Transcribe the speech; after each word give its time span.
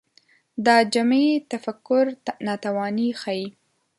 دا 0.65 0.77
جمعي 0.93 1.29
تفکر 1.51 2.05
ناتواني 2.47 3.09
ښيي 3.21 3.45